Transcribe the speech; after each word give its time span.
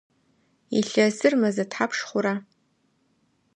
Илъэсыр 0.77 1.33
мэзэ 1.41 1.65
тхьапш 1.69 1.99
хъура? 2.07 2.35